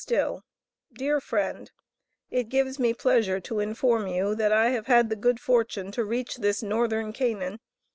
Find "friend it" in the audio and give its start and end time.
1.21-2.49